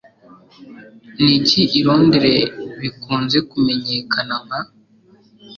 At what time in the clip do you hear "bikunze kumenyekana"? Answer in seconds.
2.79-4.35